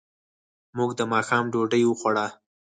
موږ 0.77 0.89
د 0.99 1.01
ماښام 1.13 1.43
ډوډۍ 1.53 1.83
وخوړه. 1.85 2.27